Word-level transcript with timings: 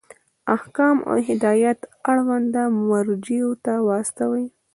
احکام 0.55 0.95
او 1.09 1.17
هدایات 1.27 1.79
اړونده 2.11 2.63
مرجعو 2.89 3.51
ته 3.65 3.73
واستوئ. 3.87 4.45